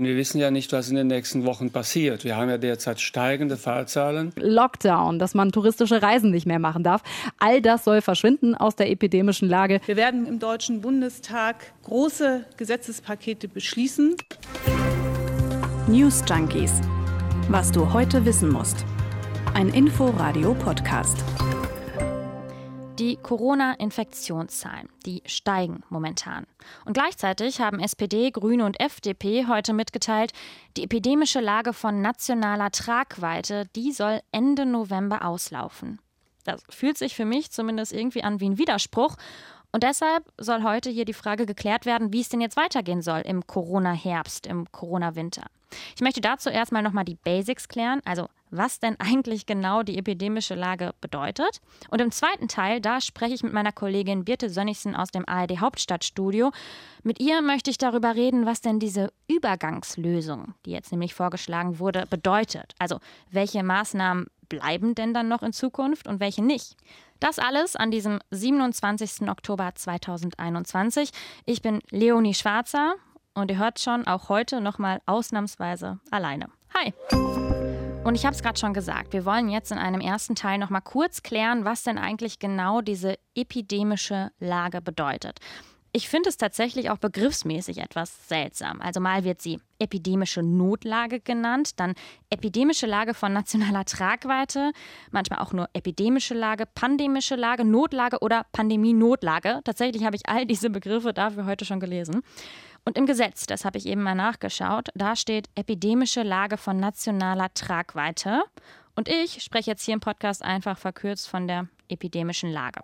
Wir 0.00 0.16
wissen 0.16 0.40
ja 0.40 0.50
nicht, 0.50 0.72
was 0.72 0.88
in 0.88 0.96
den 0.96 1.06
nächsten 1.06 1.44
Wochen 1.44 1.70
passiert. 1.70 2.24
Wir 2.24 2.36
haben 2.36 2.50
ja 2.50 2.58
derzeit 2.58 3.00
steigende 3.00 3.56
Fallzahlen. 3.56 4.32
Lockdown, 4.34 5.20
dass 5.20 5.34
man 5.34 5.52
touristische 5.52 6.02
Reisen 6.02 6.32
nicht 6.32 6.46
mehr 6.46 6.58
machen 6.58 6.82
darf. 6.82 7.00
All 7.38 7.62
das 7.62 7.84
soll 7.84 8.00
verschwinden 8.00 8.56
aus 8.56 8.74
der 8.74 8.90
epidemischen 8.90 9.48
Lage. 9.48 9.80
Wir 9.86 9.94
werden 9.94 10.26
im 10.26 10.40
Deutschen 10.40 10.80
Bundestag 10.80 11.72
große 11.84 12.44
Gesetzespakete 12.56 13.46
beschließen. 13.46 14.16
News 15.86 16.24
Junkies. 16.28 16.72
Was 17.48 17.70
du 17.70 17.92
heute 17.92 18.24
wissen 18.24 18.50
musst. 18.50 18.84
Ein 19.54 19.68
Info-Radio-Podcast. 19.68 21.18
Die 22.98 23.16
Corona-Infektionszahlen, 23.16 24.88
die 25.04 25.20
steigen 25.26 25.82
momentan. 25.88 26.46
Und 26.84 26.92
gleichzeitig 26.92 27.60
haben 27.60 27.80
SPD, 27.80 28.30
Grüne 28.30 28.64
und 28.64 28.78
FDP 28.78 29.46
heute 29.48 29.72
mitgeteilt, 29.72 30.32
die 30.76 30.84
epidemische 30.84 31.40
Lage 31.40 31.72
von 31.72 32.00
nationaler 32.02 32.70
Tragweite, 32.70 33.64
die 33.74 33.90
soll 33.90 34.20
Ende 34.30 34.64
November 34.64 35.24
auslaufen. 35.24 35.98
Das 36.44 36.62
fühlt 36.68 36.96
sich 36.96 37.16
für 37.16 37.24
mich 37.24 37.50
zumindest 37.50 37.92
irgendwie 37.92 38.22
an 38.22 38.38
wie 38.38 38.50
ein 38.50 38.58
Widerspruch. 38.58 39.16
Und 39.74 39.82
deshalb 39.82 40.22
soll 40.38 40.62
heute 40.62 40.88
hier 40.88 41.04
die 41.04 41.12
Frage 41.12 41.46
geklärt 41.46 41.84
werden, 41.84 42.12
wie 42.12 42.20
es 42.20 42.28
denn 42.28 42.40
jetzt 42.40 42.56
weitergehen 42.56 43.02
soll 43.02 43.22
im 43.22 43.44
Corona-Herbst, 43.44 44.46
im 44.46 44.70
Corona-Winter. 44.70 45.42
Ich 45.96 46.00
möchte 46.00 46.20
dazu 46.20 46.48
erstmal 46.48 46.84
nochmal 46.84 47.04
die 47.04 47.16
Basics 47.16 47.66
klären, 47.66 48.00
also 48.04 48.28
was 48.50 48.78
denn 48.78 48.94
eigentlich 49.00 49.46
genau 49.46 49.82
die 49.82 49.98
epidemische 49.98 50.54
Lage 50.54 50.94
bedeutet. 51.00 51.60
Und 51.90 52.00
im 52.00 52.12
zweiten 52.12 52.46
Teil, 52.46 52.80
da 52.80 53.00
spreche 53.00 53.34
ich 53.34 53.42
mit 53.42 53.52
meiner 53.52 53.72
Kollegin 53.72 54.24
Birte 54.24 54.48
Sönnigsen 54.48 54.94
aus 54.94 55.10
dem 55.10 55.28
ARD 55.28 55.58
Hauptstadtstudio. 55.58 56.52
Mit 57.02 57.20
ihr 57.20 57.42
möchte 57.42 57.70
ich 57.70 57.78
darüber 57.78 58.14
reden, 58.14 58.46
was 58.46 58.60
denn 58.60 58.78
diese 58.78 59.12
Übergangslösung, 59.26 60.54
die 60.66 60.70
jetzt 60.70 60.92
nämlich 60.92 61.14
vorgeschlagen 61.14 61.80
wurde, 61.80 62.06
bedeutet. 62.08 62.76
Also 62.78 63.00
welche 63.32 63.64
Maßnahmen 63.64 64.28
bleiben 64.48 64.94
denn 64.94 65.14
dann 65.14 65.28
noch 65.28 65.42
in 65.42 65.52
Zukunft 65.52 66.06
und 66.06 66.20
welche 66.20 66.42
nicht. 66.42 66.76
Das 67.20 67.38
alles 67.38 67.76
an 67.76 67.90
diesem 67.90 68.20
27. 68.30 69.28
Oktober 69.28 69.72
2021. 69.74 71.10
Ich 71.46 71.62
bin 71.62 71.80
Leonie 71.90 72.34
Schwarzer 72.34 72.94
und 73.34 73.50
ihr 73.50 73.58
hört 73.58 73.80
schon, 73.80 74.06
auch 74.06 74.28
heute 74.28 74.60
nochmal 74.60 75.00
ausnahmsweise 75.06 75.98
alleine. 76.10 76.48
Hi! 76.74 76.92
Und 78.04 78.16
ich 78.16 78.26
habe 78.26 78.36
es 78.36 78.42
gerade 78.42 78.58
schon 78.58 78.74
gesagt, 78.74 79.14
wir 79.14 79.24
wollen 79.24 79.48
jetzt 79.48 79.72
in 79.72 79.78
einem 79.78 80.00
ersten 80.00 80.34
Teil 80.34 80.58
nochmal 80.58 80.82
kurz 80.82 81.22
klären, 81.22 81.64
was 81.64 81.84
denn 81.84 81.96
eigentlich 81.96 82.38
genau 82.38 82.82
diese 82.82 83.16
epidemische 83.34 84.30
Lage 84.38 84.82
bedeutet. 84.82 85.38
Ich 85.96 86.08
finde 86.08 86.28
es 86.28 86.36
tatsächlich 86.36 86.90
auch 86.90 86.98
begriffsmäßig 86.98 87.78
etwas 87.78 88.26
seltsam. 88.28 88.80
Also 88.80 88.98
mal 88.98 89.22
wird 89.22 89.40
sie 89.40 89.60
epidemische 89.78 90.42
Notlage 90.42 91.20
genannt, 91.20 91.78
dann 91.78 91.94
epidemische 92.30 92.86
Lage 92.86 93.14
von 93.14 93.32
nationaler 93.32 93.84
Tragweite, 93.84 94.72
manchmal 95.12 95.38
auch 95.38 95.52
nur 95.52 95.68
epidemische 95.72 96.34
Lage, 96.34 96.66
pandemische 96.66 97.36
Lage, 97.36 97.64
Notlage 97.64 98.18
oder 98.22 98.44
Pandemie-Notlage. 98.50 99.60
Tatsächlich 99.62 100.04
habe 100.04 100.16
ich 100.16 100.28
all 100.28 100.46
diese 100.46 100.68
Begriffe 100.68 101.12
dafür 101.12 101.46
heute 101.46 101.64
schon 101.64 101.78
gelesen. 101.78 102.22
Und 102.84 102.98
im 102.98 103.06
Gesetz, 103.06 103.46
das 103.46 103.64
habe 103.64 103.78
ich 103.78 103.86
eben 103.86 104.02
mal 104.02 104.16
nachgeschaut, 104.16 104.88
da 104.96 105.14
steht 105.14 105.48
epidemische 105.54 106.24
Lage 106.24 106.56
von 106.56 106.76
nationaler 106.76 107.54
Tragweite. 107.54 108.42
Und 108.96 109.08
ich 109.08 109.44
spreche 109.44 109.70
jetzt 109.70 109.84
hier 109.84 109.94
im 109.94 110.00
Podcast 110.00 110.42
einfach 110.42 110.76
verkürzt 110.76 111.28
von 111.28 111.46
der 111.46 111.68
epidemischen 111.88 112.50
Lage. 112.50 112.80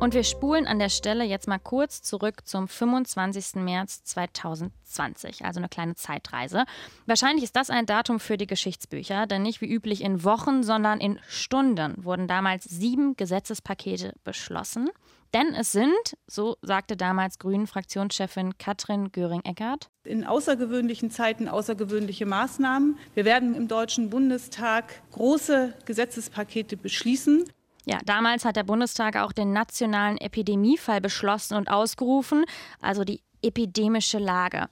Und 0.00 0.14
wir 0.14 0.24
spulen 0.24 0.66
an 0.66 0.78
der 0.78 0.88
Stelle 0.88 1.24
jetzt 1.24 1.46
mal 1.46 1.58
kurz 1.58 2.00
zurück 2.00 2.46
zum 2.46 2.68
25. 2.68 3.56
März 3.56 4.02
2020, 4.04 5.44
also 5.44 5.60
eine 5.60 5.68
kleine 5.68 5.94
Zeitreise. 5.94 6.64
Wahrscheinlich 7.04 7.44
ist 7.44 7.54
das 7.54 7.68
ein 7.68 7.84
Datum 7.84 8.18
für 8.18 8.38
die 8.38 8.46
Geschichtsbücher, 8.46 9.26
denn 9.26 9.42
nicht 9.42 9.60
wie 9.60 9.70
üblich 9.70 10.02
in 10.02 10.24
Wochen, 10.24 10.62
sondern 10.62 11.00
in 11.00 11.20
Stunden 11.28 12.02
wurden 12.02 12.28
damals 12.28 12.64
sieben 12.64 13.14
Gesetzespakete 13.14 14.14
beschlossen. 14.24 14.88
Denn 15.34 15.54
es 15.54 15.70
sind, 15.70 16.16
so 16.26 16.56
sagte 16.62 16.96
damals 16.96 17.38
Grünen-Fraktionschefin 17.38 18.56
Katrin 18.56 19.12
Göring-Eckardt, 19.12 19.90
in 20.04 20.24
außergewöhnlichen 20.24 21.10
Zeiten 21.10 21.46
außergewöhnliche 21.46 22.24
Maßnahmen. 22.24 22.98
Wir 23.12 23.26
werden 23.26 23.54
im 23.54 23.68
Deutschen 23.68 24.08
Bundestag 24.08 25.02
große 25.12 25.74
Gesetzespakete 25.84 26.78
beschließen. 26.78 27.44
Ja, 27.90 27.98
damals 28.04 28.44
hat 28.44 28.54
der 28.54 28.62
Bundestag 28.62 29.16
auch 29.16 29.32
den 29.32 29.52
nationalen 29.52 30.16
Epidemiefall 30.16 31.00
beschlossen 31.00 31.56
und 31.56 31.68
ausgerufen, 31.68 32.44
also 32.80 33.02
die 33.02 33.20
epidemische 33.42 34.20
Lage. 34.20 34.68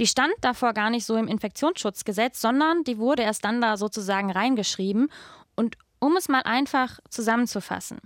Die 0.00 0.06
stand 0.08 0.34
davor 0.40 0.72
gar 0.72 0.90
nicht 0.90 1.06
so 1.06 1.14
im 1.14 1.28
Infektionsschutzgesetz, 1.28 2.40
sondern 2.40 2.82
die 2.82 2.98
wurde 2.98 3.22
erst 3.22 3.44
dann 3.44 3.60
da 3.60 3.76
sozusagen 3.76 4.32
reingeschrieben. 4.32 5.12
Und 5.54 5.78
um 6.00 6.16
es 6.16 6.28
mal 6.28 6.42
einfach 6.42 6.98
zusammenzufassen. 7.08 7.98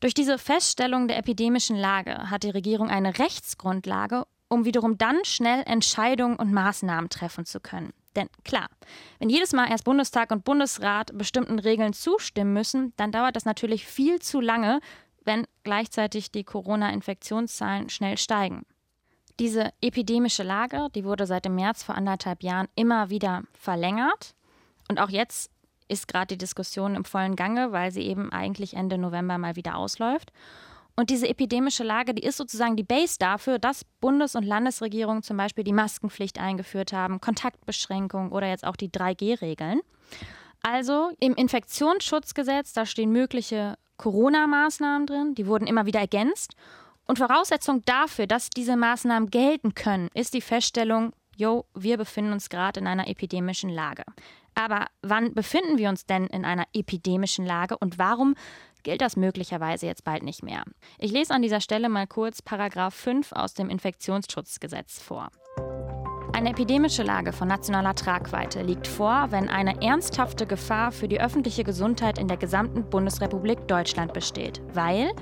Durch 0.00 0.14
diese 0.14 0.38
Feststellung 0.38 1.06
der 1.06 1.18
epidemischen 1.18 1.76
Lage 1.76 2.30
hat 2.30 2.44
die 2.44 2.50
Regierung 2.50 2.88
eine 2.88 3.18
Rechtsgrundlage, 3.18 4.24
um 4.48 4.64
wiederum 4.64 4.96
dann 4.96 5.22
schnell 5.24 5.64
Entscheidungen 5.66 6.36
und 6.36 6.50
Maßnahmen 6.50 7.10
treffen 7.10 7.44
zu 7.44 7.60
können. 7.60 7.92
Denn 8.16 8.28
klar, 8.44 8.68
wenn 9.18 9.30
jedes 9.30 9.52
Mal 9.52 9.70
erst 9.70 9.84
Bundestag 9.84 10.30
und 10.30 10.44
Bundesrat 10.44 11.16
bestimmten 11.16 11.58
Regeln 11.58 11.92
zustimmen 11.92 12.52
müssen, 12.52 12.92
dann 12.96 13.12
dauert 13.12 13.36
das 13.36 13.44
natürlich 13.44 13.86
viel 13.86 14.20
zu 14.20 14.40
lange, 14.40 14.80
wenn 15.24 15.46
gleichzeitig 15.62 16.30
die 16.30 16.44
Corona-Infektionszahlen 16.44 17.88
schnell 17.88 18.18
steigen. 18.18 18.66
Diese 19.38 19.72
epidemische 19.80 20.42
Lage, 20.42 20.88
die 20.94 21.04
wurde 21.04 21.26
seit 21.26 21.44
dem 21.44 21.54
März 21.54 21.82
vor 21.82 21.94
anderthalb 21.94 22.42
Jahren 22.42 22.68
immer 22.74 23.08
wieder 23.08 23.44
verlängert. 23.52 24.34
Und 24.88 25.00
auch 25.00 25.08
jetzt 25.08 25.50
ist 25.88 26.08
gerade 26.08 26.28
die 26.28 26.38
Diskussion 26.38 26.94
im 26.94 27.04
vollen 27.04 27.36
Gange, 27.36 27.72
weil 27.72 27.90
sie 27.92 28.02
eben 28.02 28.32
eigentlich 28.32 28.74
Ende 28.74 28.98
November 28.98 29.38
mal 29.38 29.56
wieder 29.56 29.76
ausläuft. 29.76 30.32
Und 30.94 31.10
diese 31.10 31.28
epidemische 31.28 31.84
Lage, 31.84 32.14
die 32.14 32.22
ist 32.22 32.36
sozusagen 32.36 32.76
die 32.76 32.82
Base 32.82 33.16
dafür, 33.18 33.58
dass 33.58 33.84
Bundes- 34.00 34.34
und 34.34 34.44
Landesregierungen 34.44 35.22
zum 35.22 35.36
Beispiel 35.36 35.64
die 35.64 35.72
Maskenpflicht 35.72 36.38
eingeführt 36.38 36.92
haben, 36.92 37.20
Kontaktbeschränkungen 37.20 38.30
oder 38.30 38.48
jetzt 38.48 38.66
auch 38.66 38.76
die 38.76 38.90
3G-Regeln. 38.90 39.80
Also 40.62 41.10
im 41.18 41.34
Infektionsschutzgesetz, 41.34 42.72
da 42.72 42.86
stehen 42.86 43.10
mögliche 43.10 43.76
Corona-Maßnahmen 43.96 45.06
drin, 45.06 45.34
die 45.34 45.46
wurden 45.46 45.66
immer 45.66 45.86
wieder 45.86 46.00
ergänzt. 46.00 46.54
Und 47.06 47.18
Voraussetzung 47.18 47.82
dafür, 47.84 48.26
dass 48.26 48.50
diese 48.50 48.76
Maßnahmen 48.76 49.30
gelten 49.30 49.74
können, 49.74 50.08
ist 50.14 50.34
die 50.34 50.40
Feststellung, 50.40 51.12
jo, 51.36 51.64
wir 51.74 51.96
befinden 51.96 52.32
uns 52.32 52.48
gerade 52.48 52.80
in 52.80 52.86
einer 52.86 53.08
epidemischen 53.08 53.70
Lage. 53.70 54.04
Aber 54.54 54.86
wann 55.00 55.34
befinden 55.34 55.78
wir 55.78 55.88
uns 55.88 56.04
denn 56.04 56.26
in 56.26 56.44
einer 56.44 56.66
epidemischen 56.74 57.46
Lage 57.46 57.76
und 57.78 57.98
warum 57.98 58.34
gilt 58.82 59.00
das 59.00 59.16
möglicherweise 59.16 59.86
jetzt 59.86 60.04
bald 60.04 60.22
nicht 60.22 60.42
mehr? 60.42 60.64
Ich 60.98 61.12
lese 61.12 61.34
an 61.34 61.42
dieser 61.42 61.60
Stelle 61.60 61.88
mal 61.88 62.06
kurz 62.06 62.42
Paragraph 62.42 62.94
5 62.94 63.32
aus 63.32 63.54
dem 63.54 63.70
Infektionsschutzgesetz 63.70 65.00
vor. 65.00 65.30
Eine 66.34 66.50
epidemische 66.50 67.02
Lage 67.02 67.32
von 67.32 67.46
nationaler 67.46 67.94
Tragweite 67.94 68.62
liegt 68.62 68.86
vor, 68.86 69.26
wenn 69.30 69.50
eine 69.50 69.82
ernsthafte 69.82 70.46
Gefahr 70.46 70.90
für 70.90 71.06
die 71.06 71.20
öffentliche 71.20 71.62
Gesundheit 71.62 72.18
in 72.18 72.26
der 72.26 72.38
gesamten 72.38 72.88
Bundesrepublik 72.88 73.68
Deutschland 73.68 74.14
besteht, 74.14 74.62
weil 74.72 75.12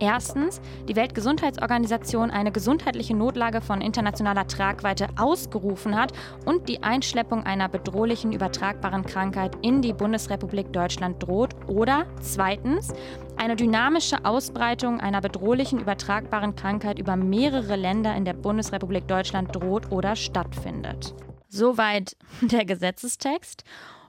Erstens, 0.00 0.62
die 0.88 0.96
Weltgesundheitsorganisation 0.96 2.30
eine 2.30 2.50
gesundheitliche 2.50 3.14
Notlage 3.14 3.60
von 3.60 3.82
internationaler 3.82 4.46
Tragweite 4.46 5.08
ausgerufen 5.18 5.94
hat 5.94 6.14
und 6.46 6.70
die 6.70 6.82
Einschleppung 6.82 7.44
einer 7.44 7.68
bedrohlichen 7.68 8.32
übertragbaren 8.32 9.04
Krankheit 9.04 9.58
in 9.60 9.82
die 9.82 9.92
Bundesrepublik 9.92 10.72
Deutschland 10.72 11.22
droht. 11.22 11.54
Oder 11.68 12.06
zweitens, 12.22 12.94
eine 13.36 13.56
dynamische 13.56 14.24
Ausbreitung 14.24 15.00
einer 15.00 15.20
bedrohlichen 15.20 15.78
übertragbaren 15.78 16.56
Krankheit 16.56 16.98
über 16.98 17.16
mehrere 17.16 17.76
Länder 17.76 18.16
in 18.16 18.24
der 18.24 18.34
Bundesrepublik 18.34 19.06
Deutschland 19.06 19.54
droht 19.54 19.92
oder 19.92 20.16
stattfindet. 20.16 21.14
Soweit 21.48 22.16
der 22.40 22.64
Gesetzestext. 22.64 23.64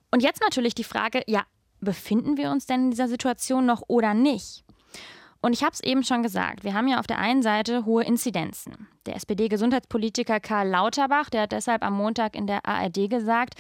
Und 0.10 0.24
jetzt 0.24 0.40
natürlich 0.40 0.74
die 0.74 0.86
Frage, 0.86 1.22
ja, 1.28 1.42
befinden 1.82 2.38
wir 2.38 2.50
uns 2.50 2.66
denn 2.66 2.86
in 2.86 2.92
dieser 2.92 3.10
Situation 3.10 3.66
noch 3.66 3.84
oder 3.88 4.14
nicht? 4.14 4.64
Und 5.42 5.54
ich 5.54 5.64
habe 5.64 5.74
es 5.74 5.82
eben 5.82 6.04
schon 6.04 6.22
gesagt, 6.22 6.64
wir 6.64 6.74
haben 6.74 6.88
ja 6.88 7.00
auf 7.00 7.08
der 7.08 7.18
einen 7.18 7.42
Seite 7.42 7.86
hohe 7.86 8.04
Inzidenzen. 8.04 8.88
Der 9.08 9.16
SPD-Gesundheitspolitiker 9.16 10.40
Karl 10.40 10.70
Lauterbach, 10.70 11.30
der 11.30 11.44
hat 11.44 11.52
deshalb 11.52 11.84
am 11.84 11.96
Montag 11.96 12.36
in 12.36 12.46
der 12.46 12.66
ARD 12.66 13.10
gesagt, 13.10 13.56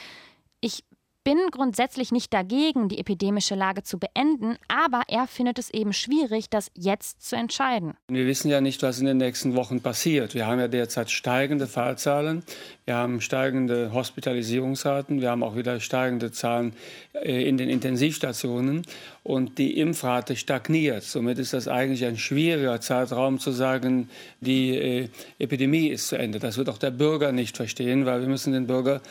ich 0.62 0.84
bin 1.24 1.38
grundsätzlich 1.52 2.12
nicht 2.12 2.34
dagegen, 2.34 2.90
die 2.90 2.98
epidemische 2.98 3.56
Lage 3.56 3.84
zu 3.84 4.00
beenden, 4.00 4.58
aber 4.68 5.04
er 5.08 5.28
findet 5.28 5.60
es 5.60 5.70
eben 5.70 5.94
schwierig, 5.94 6.50
das 6.50 6.72
jetzt 6.74 7.22
zu 7.28 7.36
entscheiden. 7.36 7.94
Wir 8.08 8.26
wissen 8.26 8.50
ja 8.50 8.60
nicht, 8.60 8.82
was 8.82 9.00
in 9.00 9.06
den 9.06 9.18
nächsten 9.18 9.56
Wochen 9.56 9.82
passiert. 9.82 10.34
Wir 10.34 10.48
haben 10.48 10.60
ja 10.60 10.68
derzeit 10.68 11.12
steigende 11.12 11.68
Fallzahlen. 11.68 12.44
Wir 12.86 12.96
haben 12.96 13.22
steigende 13.22 13.94
Hospitalisierungsraten. 13.94 15.22
Wir 15.22 15.30
haben 15.30 15.44
auch 15.44 15.56
wieder 15.56 15.80
steigende 15.80 16.32
Zahlen 16.32 16.74
äh, 17.14 17.48
in 17.48 17.58
den 17.58 17.70
Intensivstationen. 17.70 18.84
Und 19.24 19.60
die 19.60 19.80
Impfrate 19.80 20.36
stagniert. 20.36 21.04
Somit 21.04 21.38
ist 21.38 21.54
das 21.54 21.68
eigentlich 21.68 22.06
ein 22.06 22.18
schwieriger 22.18 22.82
Zeitraum 22.82 23.38
zu 23.38 23.52
sagen, 23.52 24.10
die 24.40 24.76
äh, 24.76 25.10
Epidemie 25.38 25.90
ist 25.90 26.08
zu 26.08 26.18
Ende. 26.18 26.40
Das 26.40 26.58
wird 26.58 26.70
auch 26.70 26.80
der 26.80 26.90
Bürger 26.90 27.32
nicht 27.32 27.56
verstehen, 27.56 28.08
weil 28.08 28.22
wir 28.22 28.28
müssen 28.28 28.52
den 28.52 28.66
Bürger 28.66 29.02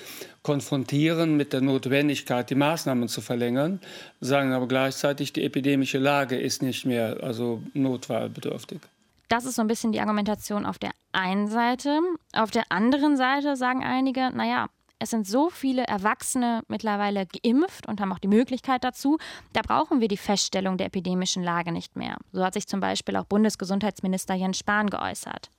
konfrontieren 0.42 1.36
mit 1.36 1.52
der 1.52 1.60
Notwendigkeit, 1.60 2.50
die 2.50 2.54
Maßnahmen 2.54 3.08
zu 3.08 3.20
verlängern, 3.20 3.80
sagen 4.20 4.52
aber 4.52 4.66
gleichzeitig, 4.66 5.32
die 5.32 5.44
epidemische 5.44 5.98
Lage 5.98 6.36
ist 6.36 6.62
nicht 6.62 6.86
mehr 6.86 7.18
also 7.22 7.62
notwahlbedürftig. 7.74 8.80
Das 9.28 9.44
ist 9.44 9.54
so 9.54 9.62
ein 9.62 9.68
bisschen 9.68 9.92
die 9.92 10.00
Argumentation 10.00 10.66
auf 10.66 10.78
der 10.78 10.90
einen 11.12 11.46
Seite. 11.46 12.00
Auf 12.32 12.50
der 12.50 12.64
anderen 12.70 13.16
Seite 13.16 13.54
sagen 13.54 13.84
einige, 13.84 14.30
naja, 14.34 14.68
es 15.00 15.11
sind 15.11 15.26
so 15.26 15.50
viele 15.50 15.85
Erwachsene 15.85 16.62
mittlerweile 16.69 17.26
geimpft 17.26 17.88
und 17.88 18.00
haben 18.00 18.12
auch 18.12 18.19
die 18.19 18.29
Möglichkeit 18.29 18.85
dazu. 18.85 19.19
Da 19.55 19.62
brauchen 19.62 20.00
wir 20.00 20.08
die 20.08 20.19
Feststellung 20.19 20.76
der 20.76 20.87
epidemischen 20.87 21.43
Lage 21.43 21.73
nicht 21.73 21.97
mehr. 21.97 22.19
So 22.32 22.44
hat 22.44 22.55
sich 22.55 22.69
zum 22.69 22.81
Beispiel 22.81 23.17
auch 23.17 23.25
Bundesgesundheitsminister 23.25 24.35
Jens 24.35 24.58
Spahn 24.58 24.91
geäußert. 24.91 25.50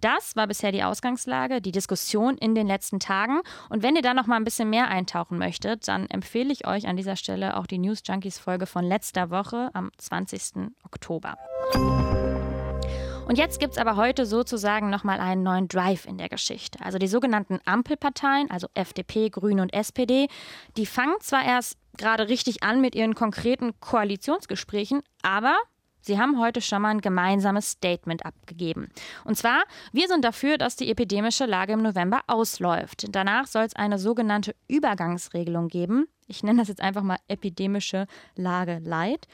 Das 0.00 0.36
war 0.36 0.46
bisher 0.46 0.70
die 0.70 0.84
Ausgangslage, 0.84 1.60
die 1.60 1.72
Diskussion 1.72 2.38
in 2.38 2.54
den 2.54 2.68
letzten 2.68 3.00
Tagen. 3.00 3.40
Und 3.68 3.82
wenn 3.82 3.96
ihr 3.96 4.02
da 4.02 4.14
noch 4.14 4.28
mal 4.28 4.36
ein 4.36 4.44
bisschen 4.44 4.70
mehr 4.70 4.86
eintauchen 4.86 5.38
möchtet, 5.38 5.88
dann 5.88 6.06
empfehle 6.06 6.52
ich 6.52 6.68
euch 6.68 6.86
an 6.86 6.96
dieser 6.96 7.16
Stelle 7.16 7.56
auch 7.56 7.66
die 7.66 7.78
News 7.78 8.02
Junkies 8.06 8.38
Folge 8.38 8.66
von 8.66 8.84
letzter 8.84 9.30
Woche 9.30 9.70
am 9.72 9.90
20. 9.98 10.70
Oktober. 10.84 11.36
Und 13.28 13.36
jetzt 13.36 13.60
gibt 13.60 13.72
es 13.72 13.78
aber 13.78 13.96
heute 13.96 14.24
sozusagen 14.24 14.88
nochmal 14.88 15.20
einen 15.20 15.42
neuen 15.42 15.68
Drive 15.68 16.06
in 16.06 16.16
der 16.16 16.30
Geschichte. 16.30 16.78
Also 16.82 16.96
die 16.96 17.08
sogenannten 17.08 17.60
Ampelparteien, 17.66 18.50
also 18.50 18.68
FDP, 18.72 19.28
Grüne 19.28 19.60
und 19.60 19.74
SPD, 19.74 20.28
die 20.78 20.86
fangen 20.86 21.14
zwar 21.20 21.44
erst 21.44 21.76
gerade 21.98 22.30
richtig 22.30 22.62
an 22.62 22.80
mit 22.80 22.94
ihren 22.94 23.14
konkreten 23.14 23.78
Koalitionsgesprächen, 23.80 25.02
aber 25.20 25.54
Sie 26.00 26.18
haben 26.18 26.40
heute 26.40 26.62
schon 26.62 26.80
mal 26.80 26.90
ein 26.90 27.00
gemeinsames 27.02 27.72
Statement 27.72 28.24
abgegeben. 28.24 28.88
Und 29.24 29.36
zwar, 29.36 29.64
wir 29.92 30.08
sind 30.08 30.24
dafür, 30.24 30.56
dass 30.56 30.76
die 30.76 30.88
epidemische 30.90 31.44
Lage 31.44 31.74
im 31.74 31.82
November 31.82 32.22
ausläuft. 32.28 33.08
Danach 33.10 33.46
soll 33.46 33.64
es 33.64 33.76
eine 33.76 33.98
sogenannte 33.98 34.54
Übergangsregelung 34.68 35.68
geben. 35.68 36.06
Ich 36.26 36.42
nenne 36.42 36.60
das 36.60 36.68
jetzt 36.68 36.80
einfach 36.80 37.02
mal 37.02 37.18
epidemische 37.26 38.06
Lage 38.36 38.78
Light. 38.78 39.26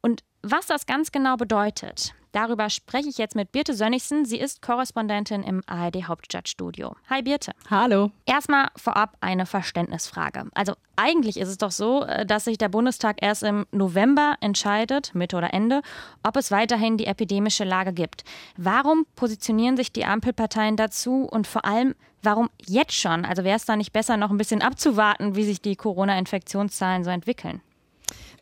Und 0.00 0.24
was 0.42 0.66
das 0.66 0.86
ganz 0.86 1.12
genau 1.12 1.36
bedeutet, 1.36 2.14
Darüber 2.36 2.68
spreche 2.68 3.08
ich 3.08 3.16
jetzt 3.16 3.34
mit 3.34 3.50
Birte 3.50 3.72
Sönnigsen. 3.72 4.26
Sie 4.26 4.38
ist 4.38 4.60
Korrespondentin 4.60 5.42
im 5.42 5.62
ARD 5.64 6.06
Hauptstadtstudio. 6.06 6.94
Hi 7.08 7.22
Birte. 7.22 7.52
Hallo. 7.70 8.10
Erstmal 8.26 8.68
vorab 8.76 9.16
eine 9.22 9.46
Verständnisfrage. 9.46 10.44
Also 10.52 10.74
eigentlich 10.96 11.38
ist 11.38 11.48
es 11.48 11.56
doch 11.56 11.70
so, 11.70 12.02
äh, 12.02 12.26
dass 12.26 12.44
sich 12.44 12.58
der 12.58 12.68
Bundestag 12.68 13.22
erst 13.22 13.42
im 13.42 13.64
November 13.72 14.36
entscheidet, 14.42 15.14
Mitte 15.14 15.38
oder 15.38 15.54
Ende, 15.54 15.80
ob 16.22 16.36
es 16.36 16.50
weiterhin 16.50 16.98
die 16.98 17.06
epidemische 17.06 17.64
Lage 17.64 17.94
gibt. 17.94 18.22
Warum 18.58 19.06
positionieren 19.16 19.78
sich 19.78 19.90
die 19.90 20.04
Ampelparteien 20.04 20.76
dazu 20.76 21.22
und 21.22 21.46
vor 21.46 21.64
allem, 21.64 21.94
warum 22.22 22.50
jetzt 22.66 22.92
schon? 22.92 23.24
Also 23.24 23.44
wäre 23.44 23.56
es 23.56 23.64
da 23.64 23.76
nicht 23.76 23.94
besser, 23.94 24.18
noch 24.18 24.30
ein 24.30 24.36
bisschen 24.36 24.60
abzuwarten, 24.60 25.36
wie 25.36 25.44
sich 25.44 25.62
die 25.62 25.74
Corona-Infektionszahlen 25.74 27.02
so 27.02 27.08
entwickeln? 27.08 27.62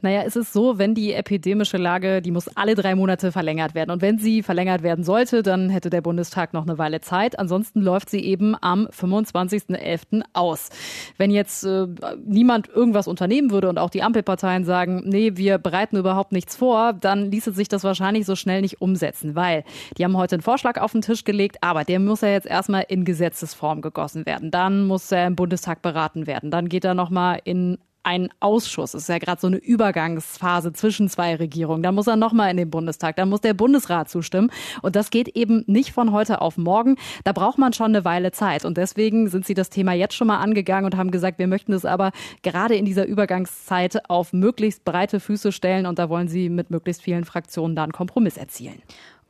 Naja, 0.05 0.21
es 0.27 0.37
ist 0.37 0.53
so, 0.53 0.77
wenn 0.77 0.95
die 0.95 1.15
epidemische 1.15 1.79
Lage, 1.79 2.21
die 2.21 2.31
muss 2.31 2.55
alle 2.59 2.75
drei 2.75 2.95
Monate 2.95 3.33
verlängert 3.33 3.75
werden. 3.75 3.91
Und 3.91 4.03
wenn 4.03 4.19
sie 4.19 4.43
verlängert 4.43 4.83
werden 4.83 5.03
sollte, 5.03 5.43
dann 5.43 5.71
hätte 5.71 5.89
der 5.89 6.03
Bundestag 6.03 6.53
noch 6.53 6.65
eine 6.65 6.77
Weile 6.77 7.01
Zeit. 7.01 7.39
Ansonsten 7.39 7.81
läuft 7.81 8.11
sie 8.11 8.21
eben 8.21 8.55
am 8.61 8.87
25.11. 8.89 10.21
aus. 10.35 10.69
Wenn 11.17 11.31
jetzt 11.31 11.65
äh, 11.65 11.87
niemand 12.23 12.69
irgendwas 12.69 13.09
unternehmen 13.09 13.51
würde 13.51 13.71
und 13.71 13.79
auch 13.79 13.89
die 13.89 14.03
Ampelparteien 14.03 14.67
sagen, 14.67 15.05
nee, 15.07 15.33
wir 15.37 15.57
bereiten 15.57 15.97
überhaupt 15.97 16.33
nichts 16.33 16.55
vor, 16.55 16.93
dann 16.93 17.31
ließe 17.31 17.53
sich 17.53 17.69
das 17.69 17.83
wahrscheinlich 17.83 18.27
so 18.27 18.37
schnell 18.37 18.61
nicht 18.61 18.83
umsetzen, 18.83 19.35
weil 19.35 19.65
die 19.97 20.05
haben 20.05 20.19
heute 20.19 20.35
einen 20.35 20.43
Vorschlag 20.43 20.79
auf 20.83 20.93
den 20.93 21.01
Tisch 21.01 21.25
gelegt, 21.25 21.57
aber 21.63 21.83
der 21.85 21.99
muss 21.99 22.21
ja 22.21 22.29
jetzt 22.29 22.47
erstmal 22.47 22.85
in 22.89 23.07
Gesetzesform 23.07 23.81
gegossen 23.81 24.27
werden. 24.27 24.51
Dann 24.51 24.87
muss 24.87 25.11
er 25.11 25.27
im 25.27 25.35
Bundestag 25.35 25.81
beraten 25.81 26.27
werden. 26.27 26.51
Dann 26.51 26.69
geht 26.69 26.85
er 26.85 26.93
nochmal 26.93 27.41
in 27.45 27.79
ein 28.05 28.29
Ausschuss. 28.41 28.95
Es 28.95 29.03
ist 29.03 29.09
ja 29.09 29.19
gerade 29.19 29.41
so 29.41 29.47
eine 29.47 29.57
Übergangsphase 29.57 30.73
zwischen 30.73 31.09
zwei 31.09 31.35
Regierungen. 31.37 31.83
Dann 31.83 31.95
muss 31.95 32.07
er 32.07 32.17
nochmal 32.17 32.51
in 32.51 32.57
den 32.57 32.71
Bundestag, 32.71 33.17
dann 33.17 33.29
muss 33.29 33.41
der 33.41 33.55
Bundesrat 33.55 34.09
zustimmen. 34.09 34.51
Und 34.83 34.97
das 34.97 35.11
geht 35.11 35.29
eben 35.29 35.65
nicht 35.67 35.93
von 35.93 36.13
heute 36.13 36.41
auf 36.41 36.57
morgen. 36.57 36.97
Da 37.25 37.33
braucht 37.33 37.59
man 37.59 37.73
schon 37.73 37.87
eine 37.87 38.05
Weile 38.05 38.33
Zeit. 38.33 38.65
Und 38.65 38.77
deswegen 38.77 39.29
sind 39.29 39.47
sie 39.47 39.55
das 39.55 39.71
Thema 39.71 39.93
jetzt 39.93 40.15
schon 40.15 40.27
mal 40.27 40.39
angegangen 40.39 40.85
und 40.85 40.97
haben 40.97 41.11
gesagt, 41.11 41.39
wir 41.39 41.47
möchten 41.47 41.73
es 41.73 41.85
aber 41.85 42.13
gerade 42.43 42.77
in 42.77 42.85
dieser 42.85 43.07
Übergangszeit 43.07 44.09
auf 44.11 44.33
möglichst 44.33 44.85
breite 44.85 45.21
Füße 45.21 45.53
stellen. 45.53 45.87
Und 45.87 45.99
da 45.99 46.09
wollen 46.09 46.29
sie 46.29 46.49
mit 46.49 46.71
möglichst 46.71 47.03
vielen 47.03 47.25
Fraktionen 47.25 47.75
da 47.75 47.83
einen 47.83 47.93
Kompromiss 47.93 48.37
erzielen. 48.37 48.83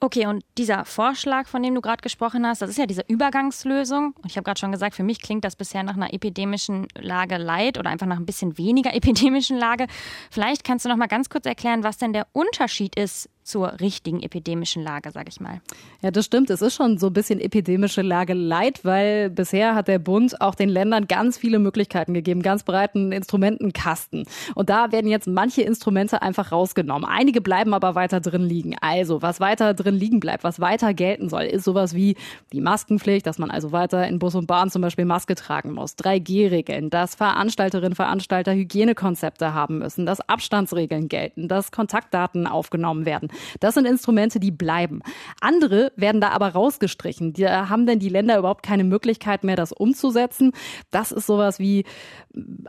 Okay, 0.05 0.27
und 0.27 0.45
dieser 0.59 0.85
Vorschlag, 0.85 1.49
von 1.49 1.63
dem 1.63 1.75
du 1.75 1.81
gerade 1.81 2.03
gesprochen 2.03 2.47
hast, 2.47 2.61
das 2.61 2.69
ist 2.69 2.77
ja 2.77 2.85
diese 2.85 3.07
Übergangslösung. 3.09 4.15
Ich 4.27 4.37
habe 4.37 4.45
gerade 4.45 4.61
schon 4.61 4.71
gesagt, 4.71 4.95
für 4.95 5.03
mich 5.03 5.23
klingt 5.23 5.47
das 5.47 5.57
bisher 5.57 5.83
nach 5.83 5.95
einer 5.95 6.13
epidemischen 6.13 6.89
Lage 6.99 7.39
leid 7.39 7.79
oder 7.79 7.89
einfach 7.89 8.07
nach 8.07 8.19
ein 8.19 8.27
bisschen 8.27 8.59
weniger 8.59 8.93
epidemischen 8.95 9.57
Lage. 9.57 9.87
Vielleicht 10.31 10.63
kannst 10.63 10.85
du 10.85 10.91
noch 10.91 10.99
mal 10.99 11.07
ganz 11.07 11.31
kurz 11.31 11.47
erklären, 11.47 11.85
was 11.85 11.97
denn 11.97 12.13
der 12.13 12.27
Unterschied 12.35 12.97
ist 12.97 13.31
zur 13.45 13.79
richtigen 13.81 14.23
epidemischen 14.23 14.83
Lage, 14.83 15.11
sage 15.11 15.29
ich 15.29 15.39
mal. 15.39 15.61
Ja, 16.03 16.11
das 16.11 16.25
stimmt. 16.25 16.51
Es 16.51 16.63
ist 16.63 16.75
schon 16.75 16.99
so 16.99 17.09
ein 17.09 17.13
bisschen 17.13 17.41
epidemische 17.41 18.03
Lage 18.03 18.33
leid, 18.33 18.85
weil 18.85 19.29
bisher 19.29 19.75
hat 19.75 19.87
der 19.87 19.99
Bund 19.99 20.41
auch 20.41 20.55
den 20.55 20.71
Ländern 20.71 21.07
ganz 21.07 21.37
viele 21.37 21.59
Möglichkeiten 21.59 22.15
gegeben, 22.15 22.43
ganz 22.43 22.63
breiten 22.63 23.13
Instrumentenkasten. 23.13 24.25
Und 24.55 24.71
da 24.71 24.93
werden 24.93 25.09
jetzt 25.11 25.29
manche 25.29 25.63
Instrumente 25.63 26.23
einfach 26.23 26.53
rausgenommen. 26.53 27.09
Einige 27.09 27.43
bleiben 27.43 27.75
aber 27.75 27.95
weiter 27.95 28.21
drin 28.21 28.43
liegen. 28.43 28.77
Also, 28.81 29.21
was 29.21 29.41
weiter 29.41 29.75
drin 29.75 29.95
liegen 29.95 30.21
bleibt, 30.21 30.43
was 30.43 30.59
weiter 30.59 30.95
gelten 30.95 31.29
soll, 31.29 31.43
ist 31.43 31.65
sowas 31.65 31.95
wie 31.95 32.17
die 32.53 32.63
Maskenpflicht, 32.63 33.27
dass 33.27 33.39
man 33.39 33.51
also 33.51 33.73
weiter 33.73 34.09
in 34.09 34.19
Bus 34.19 34.35
und 34.35 34.47
Bahn 34.47 34.71
zum 34.71 34.81
Beispiel 34.81 35.05
Maske 35.05 35.35
tragen 35.35 35.73
muss. 35.73 35.97
3G-Regeln, 35.99 36.89
dass 36.89 37.15
Veranstalterinnen, 37.15 37.95
Veranstalter 37.95 38.55
Hygienekonzepte 38.55 39.53
haben 39.53 39.79
müssen, 39.79 40.07
dass 40.07 40.27
Abstandsregeln 40.27 41.09
gelten, 41.09 41.49
dass 41.49 41.73
Kontaktdaten 41.73 42.47
aufgenommen 42.47 43.05
werden. 43.05 43.29
Das 43.61 43.75
sind 43.75 43.87
Instrumente, 43.87 44.41
die 44.41 44.51
bleiben. 44.51 45.01
Andere 45.41 45.93
werden 45.97 46.21
da 46.21 46.31
aber 46.31 46.49
rausgestrichen. 46.49 47.33
Da 47.33 47.69
haben 47.69 47.87
denn 47.87 47.99
die 47.99 48.09
Länder 48.09 48.39
überhaupt 48.39 48.65
keine 48.65 48.85
Möglichkeit 48.85 49.45
mehr, 49.45 49.57
das 49.57 49.73
umzusetzen. 49.73 50.53
Das 50.91 51.13
ist 51.13 51.27
sowas 51.27 51.59
wie 51.59 51.85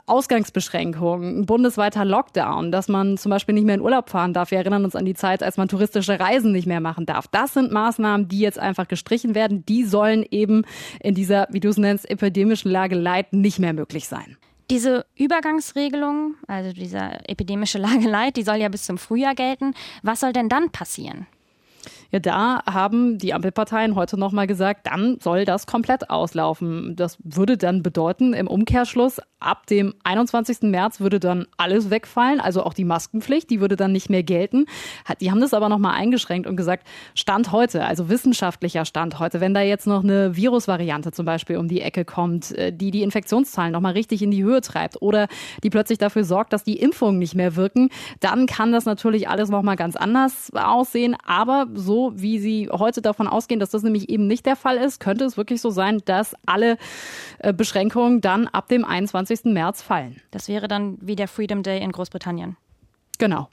Ausgangsbeschränkungen, 0.05 1.39
ein 1.39 1.45
bundesweiter 1.45 2.05
Lockdown, 2.05 2.71
dass 2.71 2.87
man 2.87 3.17
zum 3.17 3.31
Beispiel 3.31 3.55
nicht 3.55 3.65
mehr 3.65 3.75
in 3.75 3.81
Urlaub 3.81 4.09
fahren 4.09 4.33
darf. 4.33 4.51
Wir 4.51 4.59
erinnern 4.59 4.85
uns 4.85 4.95
an 4.95 5.05
die 5.05 5.15
Zeit, 5.15 5.41
als 5.41 5.57
man 5.57 5.67
touristische 5.67 6.19
Reisen 6.19 6.51
nicht 6.51 6.67
mehr 6.67 6.81
machen 6.81 7.05
darf. 7.05 7.27
Das 7.27 7.53
sind 7.53 7.71
Maßnahmen, 7.71 8.27
die 8.27 8.39
jetzt 8.39 8.59
einfach 8.59 8.87
gestrichen 8.87 9.35
werden. 9.35 9.65
Die 9.65 9.83
sollen 9.83 10.25
eben 10.29 10.63
in 11.01 11.15
dieser, 11.15 11.47
wie 11.51 11.59
du 11.59 11.69
es 11.69 11.77
nennst, 11.77 12.09
epidemischen 12.09 12.71
Lage 12.71 12.95
Leid 12.95 13.33
nicht 13.33 13.59
mehr 13.59 13.73
möglich 13.73 14.07
sein. 14.07 14.37
Diese 14.69 15.05
Übergangsregelung, 15.15 16.35
also 16.47 16.73
dieser 16.73 17.29
epidemische 17.29 17.77
Lage 17.85 18.07
Leid, 18.07 18.37
die 18.37 18.43
soll 18.43 18.57
ja 18.57 18.69
bis 18.69 18.83
zum 18.83 18.97
Frühjahr 18.97 19.35
gelten. 19.35 19.73
Was 20.01 20.21
soll 20.21 20.33
denn 20.33 20.49
dann 20.49 20.71
passieren? 20.71 21.27
Ja, 22.11 22.19
da 22.19 22.59
haben 22.65 23.17
die 23.17 23.33
Ampelparteien 23.33 23.95
heute 23.95 24.17
nochmal 24.19 24.47
gesagt, 24.47 24.87
dann 24.87 25.17
soll 25.19 25.45
das 25.45 25.67
komplett 25.67 26.09
auslaufen. 26.09 26.95
Das 26.95 27.17
würde 27.23 27.57
dann 27.57 27.83
bedeuten, 27.83 28.33
im 28.33 28.47
Umkehrschluss, 28.47 29.19
ab 29.39 29.67
dem 29.67 29.93
21. 30.03 30.63
März 30.63 30.99
würde 30.99 31.19
dann 31.19 31.45
alles 31.57 31.89
wegfallen, 31.89 32.39
also 32.39 32.63
auch 32.63 32.73
die 32.73 32.85
Maskenpflicht, 32.85 33.49
die 33.49 33.59
würde 33.61 33.75
dann 33.75 33.91
nicht 33.91 34.09
mehr 34.09 34.23
gelten. 34.23 34.65
Die 35.21 35.29
haben 35.29 35.41
das 35.41 35.53
aber 35.53 35.69
nochmal 35.69 35.95
eingeschränkt 35.95 36.47
und 36.47 36.55
gesagt, 36.55 36.87
Stand 37.13 37.51
heute, 37.51 37.85
also 37.85 38.09
wissenschaftlicher 38.09 38.85
Stand 38.85 39.19
heute, 39.19 39.41
wenn 39.41 39.53
da 39.53 39.61
jetzt 39.61 39.87
noch 39.87 40.03
eine 40.03 40.35
Virusvariante 40.35 41.11
zum 41.11 41.25
Beispiel 41.25 41.57
um 41.57 41.67
die 41.67 41.81
Ecke 41.81 42.05
kommt, 42.05 42.51
äh, 42.53 42.71
die 42.71 42.91
die 42.91 43.03
Infektionszahlen 43.03 43.71
nochmal 43.71 43.93
richtig 43.93 44.21
in 44.21 44.31
die 44.31 44.43
Höhe 44.43 44.61
treibt 44.61 45.01
oder 45.01 45.27
die 45.63 45.69
plötzlich 45.69 45.97
dafür 45.97 46.23
sorgt, 46.23 46.53
dass 46.53 46.63
die 46.63 46.79
Impfungen 46.79 47.19
nicht 47.19 47.35
mehr 47.35 47.55
wirken, 47.55 47.89
dann 48.19 48.47
kann 48.47 48.71
das 48.71 48.85
natürlich 48.85 49.29
alles 49.29 49.49
nochmal 49.49 49.75
ganz 49.75 49.95
anders 49.95 50.51
aussehen. 50.53 51.15
Aber 51.25 51.67
so 51.73 51.94
wie 52.15 52.39
Sie 52.39 52.69
heute 52.71 53.01
davon 53.01 53.27
ausgehen, 53.27 53.59
dass 53.59 53.69
das 53.69 53.83
nämlich 53.83 54.09
eben 54.09 54.27
nicht 54.27 54.45
der 54.45 54.55
Fall 54.55 54.77
ist, 54.77 54.99
könnte 54.99 55.25
es 55.25 55.37
wirklich 55.37 55.61
so 55.61 55.69
sein, 55.69 56.01
dass 56.05 56.35
alle 56.45 56.77
äh, 57.39 57.53
Beschränkungen 57.53 58.21
dann 58.21 58.47
ab 58.47 58.67
dem 58.69 58.85
21. 58.85 59.45
März 59.45 59.81
fallen. 59.81 60.21
Das 60.31 60.47
wäre 60.47 60.67
dann 60.67 60.97
wie 61.01 61.15
der 61.15 61.27
Freedom 61.27 61.63
Day 61.63 61.81
in 61.81 61.91
Großbritannien. 61.91 62.57
Genau. 63.17 63.49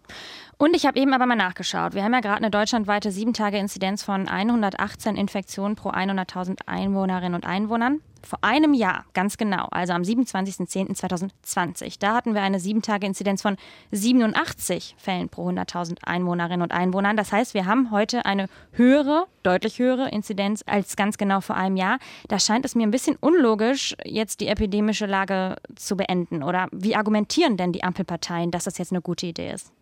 Und 0.63 0.77
ich 0.77 0.87
habe 0.87 0.97
eben 1.01 1.13
aber 1.13 1.27
mal 1.27 1.35
nachgeschaut. 1.35 1.95
Wir 1.95 2.05
haben 2.05 2.13
ja 2.13 2.21
gerade 2.21 2.37
eine 2.37 2.53
deutschlandweite 2.53 3.09
7-Tage-Inzidenz 3.09 4.05
von 4.05 4.29
118 4.29 5.17
Infektionen 5.17 5.75
pro 5.75 5.91
100.000 5.91 6.61
Einwohnerinnen 6.67 7.35
und 7.35 7.45
Einwohnern. 7.45 8.01
Vor 8.23 8.39
einem 8.43 8.73
Jahr, 8.73 9.05
ganz 9.13 9.37
genau, 9.37 9.67
also 9.73 9.93
am 9.93 10.03
27.10.2020, 10.03 11.97
da 11.99 12.15
hatten 12.15 12.35
wir 12.35 12.43
eine 12.43 12.59
7-Tage-Inzidenz 12.59 13.43
von 13.43 13.57
87 13.91 14.95
Fällen 14.99 15.29
pro 15.29 15.49
100.000 15.49 16.05
Einwohnerinnen 16.05 16.63
und 16.63 16.71
Einwohnern. 16.71 17.17
Das 17.17 17.33
heißt, 17.33 17.55
wir 17.55 17.67
haben 17.67 17.91
heute 17.91 18.25
eine 18.25 18.47
höhere, 18.71 19.27
deutlich 19.43 19.81
höhere 19.81 20.11
Inzidenz 20.11 20.63
als 20.65 20.95
ganz 20.95 21.19
genau 21.19 21.41
vor 21.41 21.57
einem 21.57 21.77
Jahr. 21.77 21.99
Da 22.29 22.39
scheint 22.39 22.65
es 22.65 22.77
mir 22.77 22.87
ein 22.87 22.93
bisschen 22.93 23.17
unlogisch, 23.17 23.97
jetzt 24.05 24.41
die 24.41 24.47
epidemische 24.47 25.07
Lage 25.07 25.57
zu 25.75 25.97
beenden. 25.97 26.45
Oder 26.45 26.69
wie 26.71 26.95
argumentieren 26.95 27.57
denn 27.57 27.73
die 27.73 27.83
Ampelparteien, 27.83 28.53
dass 28.53 28.63
das 28.63 28.79
jetzt 28.79 28.93
eine 28.93 29.03
gute 29.03 29.27
Idee 29.27 29.51
ist? 29.51 29.73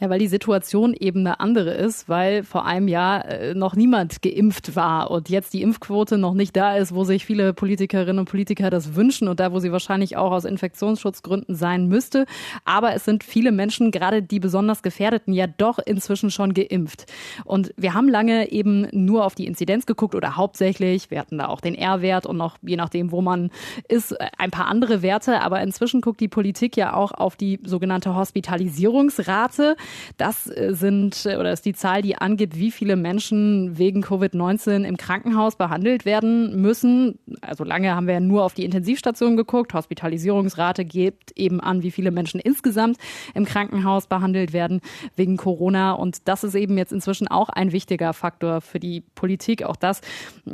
Ja, 0.00 0.08
weil 0.08 0.18
die 0.18 0.28
Situation 0.28 0.94
eben 0.98 1.20
eine 1.20 1.40
andere 1.40 1.72
ist, 1.74 2.08
weil 2.08 2.42
vor 2.42 2.64
einem 2.64 2.88
Jahr 2.88 3.26
äh, 3.26 3.54
noch 3.54 3.76
niemand 3.76 4.22
geimpft 4.22 4.74
war 4.74 5.10
und 5.10 5.28
jetzt 5.28 5.52
die 5.52 5.60
Impfquote 5.60 6.16
noch 6.16 6.32
nicht 6.32 6.56
da 6.56 6.76
ist, 6.76 6.94
wo 6.94 7.04
sich 7.04 7.26
viele 7.26 7.52
Politikerinnen 7.52 8.18
und 8.18 8.28
Politiker 8.28 8.70
das 8.70 8.94
wünschen 8.94 9.28
und 9.28 9.40
da, 9.40 9.52
wo 9.52 9.58
sie 9.58 9.72
wahrscheinlich 9.72 10.16
auch 10.16 10.32
aus 10.32 10.46
Infektionsschutzgründen 10.46 11.54
sein 11.54 11.86
müsste. 11.86 12.24
Aber 12.64 12.94
es 12.94 13.04
sind 13.04 13.24
viele 13.24 13.52
Menschen, 13.52 13.90
gerade 13.90 14.22
die 14.22 14.40
besonders 14.40 14.82
Gefährdeten, 14.82 15.34
ja 15.34 15.46
doch 15.46 15.78
inzwischen 15.78 16.30
schon 16.30 16.54
geimpft. 16.54 17.04
Und 17.44 17.74
wir 17.76 17.92
haben 17.92 18.08
lange 18.08 18.50
eben 18.50 18.88
nur 18.92 19.24
auf 19.24 19.34
die 19.34 19.46
Inzidenz 19.46 19.84
geguckt 19.84 20.14
oder 20.14 20.36
hauptsächlich. 20.36 21.10
Wir 21.10 21.18
hatten 21.18 21.38
da 21.38 21.48
auch 21.48 21.60
den 21.60 21.74
R-Wert 21.74 22.26
und 22.26 22.36
noch, 22.36 22.56
je 22.62 22.76
nachdem, 22.76 23.12
wo 23.12 23.20
man 23.20 23.50
ist, 23.88 24.16
ein 24.38 24.50
paar 24.50 24.66
andere 24.66 25.02
Werte. 25.02 25.40
Aber 25.42 25.60
inzwischen 25.60 26.00
guckt 26.00 26.20
die 26.20 26.28
Politik 26.28 26.76
ja 26.76 26.94
auch 26.94 27.12
auf 27.12 27.36
die 27.36 27.60
sogenannte 27.64 28.14
Hospitalisierungsrate. 28.14 29.69
Das 30.16 30.46
äh, 30.46 30.74
sind 30.74 31.26
äh, 31.26 31.36
oder 31.36 31.52
ist 31.52 31.64
die 31.64 31.74
Zahl, 31.74 32.02
die 32.02 32.16
angibt, 32.16 32.56
wie 32.56 32.70
viele 32.70 32.96
Menschen 32.96 33.78
wegen 33.78 34.02
Covid-19 34.02 34.84
im 34.84 34.96
Krankenhaus 34.96 35.56
behandelt 35.56 36.04
werden 36.04 36.60
müssen. 36.60 37.18
Also 37.40 37.64
lange 37.64 37.94
haben 37.94 38.06
wir 38.06 38.14
ja 38.14 38.20
nur 38.20 38.44
auf 38.44 38.54
die 38.54 38.64
Intensivstation 38.64 39.36
geguckt. 39.36 39.74
Hospitalisierungsrate 39.74 40.84
gibt 40.84 41.32
eben 41.36 41.60
an, 41.60 41.82
wie 41.82 41.90
viele 41.90 42.10
Menschen 42.10 42.40
insgesamt 42.40 42.98
im 43.34 43.44
Krankenhaus 43.44 44.06
behandelt 44.06 44.52
werden 44.52 44.80
wegen 45.16 45.36
Corona. 45.36 45.92
Und 45.92 46.28
das 46.28 46.44
ist 46.44 46.54
eben 46.54 46.76
jetzt 46.78 46.92
inzwischen 46.92 47.28
auch 47.28 47.48
ein 47.48 47.72
wichtiger 47.72 48.12
Faktor 48.12 48.60
für 48.60 48.80
die 48.80 49.02
Politik. 49.14 49.64
Auch 49.64 49.76
das 49.76 50.00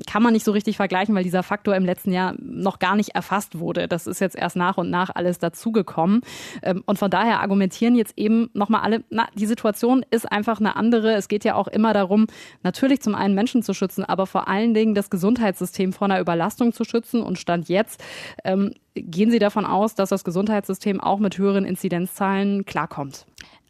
kann 0.07 0.23
man 0.23 0.33
nicht 0.33 0.45
so 0.45 0.53
richtig 0.53 0.77
vergleichen, 0.77 1.15
weil 1.15 1.25
dieser 1.25 1.43
Faktor 1.43 1.75
im 1.77 1.85
letzten 1.85 2.13
Jahr 2.13 2.35
noch 2.39 2.79
gar 2.79 2.97
nicht 2.97 3.11
erfasst 3.11 3.59
wurde. 3.59 3.89
Das 3.89 4.07
ist 4.07 4.21
jetzt 4.21 4.37
erst 4.37 4.57
nach 4.57 4.77
und 4.77 4.91
nach 4.91 5.11
alles 5.15 5.39
dazugekommen. 5.39 6.21
Ähm, 6.63 6.83
und 6.87 6.99
von 6.99 7.11
daher 7.11 7.41
argumentieren 7.41 7.97
jetzt 7.97 8.17
eben 8.17 8.51
nochmal 8.53 8.83
alle, 8.83 8.96
na, 9.11 9.29
die 9.35 9.47
Situation 9.47 10.05
ist 10.11 10.31
einfach 10.31 10.61
eine 10.61 10.77
andere. 10.77 11.15
Es 11.15 11.29
geht 11.29 11.45
ja 11.45 11.55
auch 11.55 11.69
immer 11.69 11.93
darum, 11.93 12.27
natürlich 12.63 13.01
zum 13.01 13.15
einen 13.15 13.35
Menschen 13.35 13.63
zu 13.63 13.75
schützen, 13.75 14.05
aber 14.05 14.27
vor 14.27 14.49
allen 14.49 14.75
Dingen 14.75 14.95
das 14.95 15.11
Gesundheitssystem 15.11 15.93
vor 15.93 16.07
einer 16.07 16.21
Überlastung 16.21 16.73
zu 16.73 16.85
schützen. 16.85 17.23
Und 17.23 17.39
Stand 17.39 17.69
jetzt 17.69 18.03
ähm, 18.45 18.73
gehen 18.95 19.31
Sie 19.31 19.39
davon 19.39 19.65
aus, 19.65 19.95
dass 19.95 20.09
das 20.09 20.25
Gesundheitssystem 20.25 21.01
auch 21.01 21.19
mit 21.19 21.39
höheren 21.39 21.65
Inzidenzzahlen 21.65 22.65
klarkommt. 22.65 23.27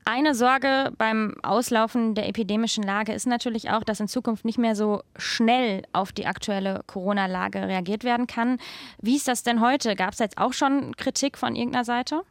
Eine 0.08 0.36
Sorge 0.36 0.92
beim 0.98 1.34
Auslaufen 1.42 2.14
der 2.14 2.28
epidemischen 2.28 2.84
Lage 2.84 3.12
ist 3.12 3.26
natürlich 3.26 3.70
auch, 3.70 3.82
dass 3.82 3.98
in 3.98 4.06
Zukunft 4.06 4.44
nicht 4.44 4.56
mehr 4.56 4.76
so 4.76 5.02
schnell 5.16 5.82
auf 5.92 6.12
die 6.12 6.26
aktuelle 6.26 6.82
Corona-Lage 6.86 7.66
reagiert 7.66 8.04
werden 8.04 8.28
kann. 8.28 8.58
Wie 9.02 9.16
ist 9.16 9.26
das 9.26 9.42
denn 9.42 9.60
heute? 9.60 9.96
Gab 9.96 10.12
es 10.12 10.20
jetzt 10.20 10.38
auch 10.38 10.52
schon 10.52 10.94
Kritik 10.94 11.36
von 11.36 11.56
irgendeiner 11.56 11.84
Seite? 11.84 12.22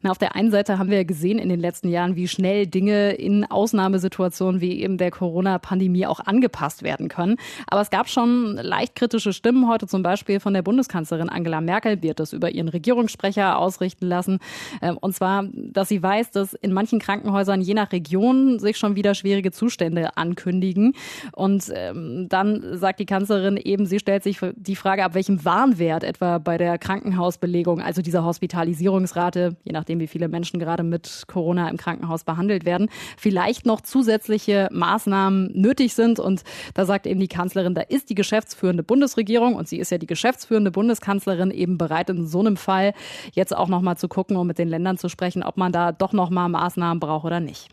Na, 0.00 0.10
auf 0.10 0.18
der 0.18 0.36
einen 0.36 0.52
Seite 0.52 0.78
haben 0.78 0.90
wir 0.90 1.04
gesehen 1.04 1.40
in 1.40 1.48
den 1.48 1.58
letzten 1.58 1.88
Jahren, 1.88 2.14
wie 2.14 2.28
schnell 2.28 2.66
Dinge 2.66 3.12
in 3.14 3.44
Ausnahmesituationen 3.44 4.60
wie 4.60 4.80
eben 4.80 4.96
der 4.96 5.10
Corona-Pandemie 5.10 6.06
auch 6.06 6.20
angepasst 6.20 6.84
werden 6.84 7.08
können. 7.08 7.36
Aber 7.66 7.80
es 7.80 7.90
gab 7.90 8.08
schon 8.08 8.56
leicht 8.56 8.94
kritische 8.94 9.32
Stimmen 9.32 9.68
heute 9.68 9.88
zum 9.88 10.04
Beispiel 10.04 10.38
von 10.38 10.54
der 10.54 10.62
Bundeskanzlerin 10.62 11.28
Angela 11.28 11.60
Merkel, 11.60 11.98
hat 12.08 12.20
das 12.20 12.32
über 12.32 12.50
ihren 12.50 12.68
Regierungssprecher 12.68 13.58
ausrichten 13.58 14.06
lassen. 14.06 14.38
Ähm, 14.82 14.98
und 14.98 15.14
zwar, 15.14 15.44
dass 15.52 15.88
sie 15.88 16.02
weiß, 16.02 16.30
dass 16.30 16.54
in 16.54 16.72
manchen 16.72 17.00
Krankenhäusern 17.00 17.60
je 17.60 17.74
nach 17.74 17.90
Region 17.90 18.60
sich 18.60 18.76
schon 18.76 18.94
wieder 18.94 19.14
schwierige 19.14 19.50
Zustände 19.50 20.16
ankündigen. 20.16 20.94
Und 21.32 21.72
ähm, 21.74 22.28
dann 22.28 22.78
sagt 22.78 23.00
die 23.00 23.06
Kanzlerin 23.06 23.56
eben, 23.56 23.86
sie 23.86 23.98
stellt 23.98 24.22
sich 24.22 24.38
die 24.56 24.76
Frage, 24.76 25.04
ab 25.04 25.14
welchem 25.14 25.44
Warnwert 25.44 26.04
etwa 26.04 26.38
bei 26.38 26.56
der 26.56 26.78
Krankenhausbelegung, 26.78 27.80
also 27.80 28.00
dieser 28.00 28.24
Hospitalisierungsrate, 28.24 29.56
je 29.64 29.72
nachdem, 29.72 30.00
wie 30.00 30.06
viele 30.06 30.28
Menschen 30.28 30.58
gerade 30.58 30.82
mit 30.82 31.24
Corona 31.26 31.68
im 31.68 31.76
Krankenhaus 31.76 32.24
behandelt 32.24 32.64
werden, 32.64 32.88
vielleicht 33.16 33.66
noch 33.66 33.80
zusätzliche 33.80 34.68
Maßnahmen 34.72 35.52
nötig 35.54 35.94
sind. 35.94 36.20
Und 36.20 36.44
da 36.74 36.84
sagt 36.86 37.06
eben 37.06 37.20
die 37.20 37.28
Kanzlerin, 37.28 37.74
da 37.74 37.82
ist 37.82 38.10
die 38.10 38.14
geschäftsführende 38.14 38.82
Bundesregierung 38.82 39.54
und 39.54 39.68
sie 39.68 39.78
ist 39.78 39.90
ja 39.90 39.98
die 39.98 40.06
geschäftsführende 40.06 40.70
Bundeskanzlerin 40.70 41.50
eben 41.50 41.78
bereit, 41.78 42.10
in 42.10 42.26
so 42.26 42.40
einem 42.40 42.56
Fall 42.56 42.94
jetzt 43.32 43.56
auch 43.56 43.68
nochmal 43.68 43.96
zu 43.96 44.08
gucken 44.08 44.36
und 44.36 44.46
mit 44.46 44.58
den 44.58 44.68
Ländern 44.68 44.98
zu 44.98 45.08
sprechen, 45.08 45.42
ob 45.42 45.56
man 45.56 45.72
da 45.72 45.92
doch 45.92 46.12
nochmal 46.12 46.48
Maßnahmen 46.48 47.00
braucht 47.00 47.24
oder 47.24 47.40
nicht. 47.40 47.68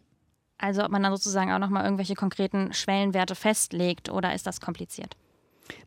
Also 0.58 0.84
ob 0.84 0.92
man 0.92 1.04
dann 1.04 1.14
sozusagen 1.14 1.52
auch 1.52 1.60
nochmal 1.60 1.84
irgendwelche 1.84 2.16
konkreten 2.16 2.74
Schwellenwerte 2.74 3.36
festlegt 3.36 4.10
oder 4.10 4.34
ist 4.34 4.48
das 4.48 4.62
kompliziert? 4.62 5.16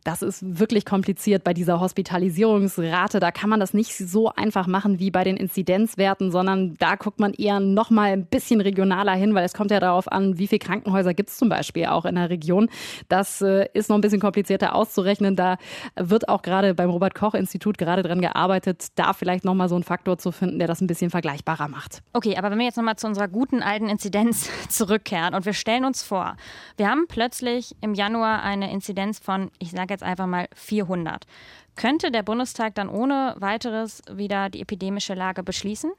Das 0.03 0.21
ist 0.21 0.59
wirklich 0.59 0.85
kompliziert 0.85 1.43
bei 1.43 1.53
dieser 1.53 1.79
Hospitalisierungsrate. 1.79 3.19
Da 3.19 3.31
kann 3.31 3.49
man 3.49 3.59
das 3.59 3.73
nicht 3.73 3.95
so 3.95 4.29
einfach 4.29 4.67
machen 4.67 4.99
wie 4.99 5.11
bei 5.11 5.23
den 5.23 5.37
Inzidenzwerten, 5.37 6.31
sondern 6.31 6.75
da 6.79 6.95
guckt 6.95 7.19
man 7.19 7.33
eher 7.33 7.59
noch 7.59 7.89
mal 7.89 8.11
ein 8.11 8.25
bisschen 8.25 8.61
regionaler 8.61 9.13
hin, 9.13 9.35
weil 9.35 9.45
es 9.45 9.53
kommt 9.53 9.71
ja 9.71 9.79
darauf 9.79 10.11
an, 10.11 10.37
wie 10.37 10.47
viele 10.47 10.59
Krankenhäuser 10.59 11.13
gibt 11.13 11.29
es 11.29 11.37
zum 11.37 11.49
Beispiel 11.49 11.85
auch 11.85 12.05
in 12.05 12.15
der 12.15 12.29
Region. 12.29 12.69
Das 13.07 13.41
äh, 13.41 13.67
ist 13.73 13.89
noch 13.89 13.97
ein 13.97 14.01
bisschen 14.01 14.19
komplizierter 14.19 14.75
auszurechnen. 14.75 15.35
Da 15.35 15.57
wird 15.95 16.29
auch 16.29 16.41
gerade 16.41 16.73
beim 16.73 16.89
Robert 16.89 17.15
Koch 17.15 17.33
Institut 17.33 17.77
gerade 17.77 18.03
dran 18.03 18.21
gearbeitet, 18.21 18.87
da 18.95 19.13
vielleicht 19.13 19.45
noch 19.45 19.53
mal 19.53 19.69
so 19.69 19.75
einen 19.75 19.83
Faktor 19.83 20.17
zu 20.17 20.31
finden, 20.31 20.59
der 20.59 20.67
das 20.67 20.81
ein 20.81 20.87
bisschen 20.87 21.09
vergleichbarer 21.09 21.67
macht. 21.67 22.01
Okay, 22.13 22.37
aber 22.37 22.51
wenn 22.51 22.59
wir 22.59 22.65
jetzt 22.65 22.77
noch 22.77 22.83
mal 22.83 22.97
zu 22.97 23.07
unserer 23.07 23.27
guten 23.27 23.61
alten 23.61 23.89
Inzidenz 23.89 24.49
zurückkehren 24.69 25.33
und 25.33 25.45
wir 25.45 25.53
stellen 25.53 25.85
uns 25.85 26.03
vor, 26.03 26.35
wir 26.77 26.89
haben 26.89 27.05
plötzlich 27.07 27.75
im 27.81 27.93
Januar 27.93 28.43
eine 28.43 28.71
Inzidenz 28.71 29.19
von, 29.19 29.51
ich 29.59 29.68
sage 29.71 29.93
jetzt 29.93 30.03
einfach 30.03 30.27
mal 30.27 30.47
400. 30.55 31.25
Könnte 31.75 32.11
der 32.11 32.23
Bundestag 32.23 32.75
dann 32.75 32.89
ohne 32.89 33.35
weiteres 33.37 34.01
wieder 34.11 34.49
die 34.49 34.61
epidemische 34.61 35.13
Lage 35.13 35.43
beschließen? 35.43 35.91